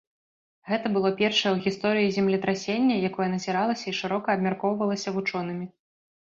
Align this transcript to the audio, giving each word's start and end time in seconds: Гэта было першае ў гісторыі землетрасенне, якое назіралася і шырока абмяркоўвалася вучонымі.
Гэта 0.69 0.87
было 0.95 1.09
першае 1.19 1.49
ў 1.53 1.57
гісторыі 1.65 2.15
землетрасенне, 2.15 2.95
якое 3.11 3.27
назіралася 3.35 3.85
і 3.93 3.95
шырока 3.99 4.27
абмяркоўвалася 4.39 5.15
вучонымі. 5.21 5.71